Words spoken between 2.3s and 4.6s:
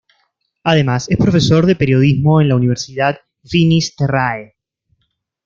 en la Universidad Finis Terrae.